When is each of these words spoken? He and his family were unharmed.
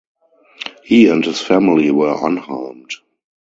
He 0.83 1.09
and 1.09 1.23
his 1.23 1.39
family 1.39 1.91
were 1.91 2.17
unharmed. 2.27 2.91